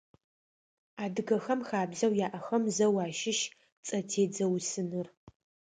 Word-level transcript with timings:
Адыгэхэм 1.03 1.59
хабзэу 1.69 2.13
яӀэхэм 2.25 2.63
зэу 2.75 2.97
ащыщ 3.05 3.39
цӀэтедзэ 3.85 4.45
усыныр. 4.55 5.07